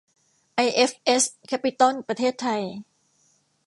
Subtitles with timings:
[0.55, 2.63] ไอเอฟเอส แคปปิตอล ประเทศไทย